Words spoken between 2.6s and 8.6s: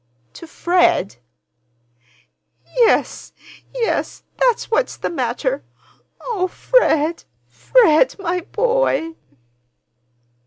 "Yes, yes, that's what's the matter. Oh, Fred, Fred, my